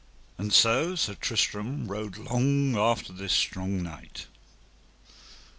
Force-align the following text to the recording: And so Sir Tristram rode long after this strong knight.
And 0.39 0.51
so 0.51 0.95
Sir 0.95 1.13
Tristram 1.13 1.85
rode 1.87 2.17
long 2.17 2.75
after 2.75 3.13
this 3.13 3.33
strong 3.33 3.83
knight. 3.83 4.25